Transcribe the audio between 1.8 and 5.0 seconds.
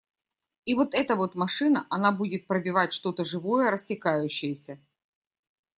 она будет пробивать что-то живое, растекающееся.